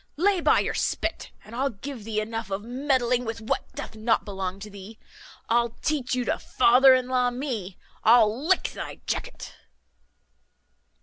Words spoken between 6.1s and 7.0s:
you to father